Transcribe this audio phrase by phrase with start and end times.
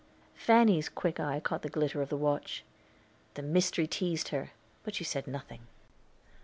[0.33, 2.63] Fanny's quick eye caught the glitter of the watch.
[3.35, 4.49] The mystery teased her,
[4.83, 5.67] but she said nothing.